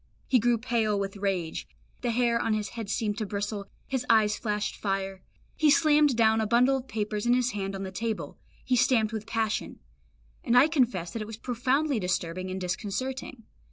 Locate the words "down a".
6.15-6.47